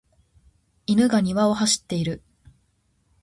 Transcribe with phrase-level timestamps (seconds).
[0.87, 2.23] 犬が庭を走っている。